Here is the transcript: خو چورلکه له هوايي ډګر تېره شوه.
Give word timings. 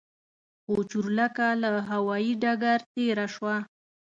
خو 0.63 0.75
چورلکه 0.89 1.47
له 1.61 1.71
هوايي 1.89 2.33
ډګر 2.41 2.79
تېره 2.93 3.25
شوه. 3.33 3.55